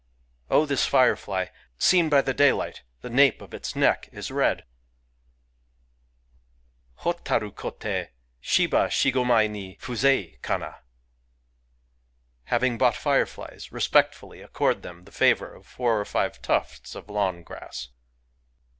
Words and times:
Oh, 0.49 0.65
this 0.65 0.87
firefly!— 0.87 1.49
seen 1.87 2.09
by 2.09 2.21
daylight, 2.23 2.81
the 3.01 3.09
nape 3.11 3.39
of 3.39 3.53
its 3.53 3.75
neck 3.75 4.09
is 4.11 4.31
red! 4.31 4.65
Hotaru 7.01 7.51
kote, 7.53 8.09
Shiba 8.39 8.89
shi 8.89 9.11
go 9.11 9.23
mai 9.23 9.45
ni 9.45 9.77
Fuzei 9.79 10.41
kana! 10.41 10.79
Having 12.45 12.79
bought 12.79 12.95
fireflies, 12.95 13.71
respectfully 13.71 14.41
accord 14.41 14.81
them 14.81 15.03
the 15.03 15.11
favour 15.11 15.53
of 15.53 15.67
four 15.67 15.99
or 16.01 16.05
five 16.05 16.41
tufts 16.41 16.95
of 16.95 17.07
lawn 17.07 17.43
grass 17.43 17.89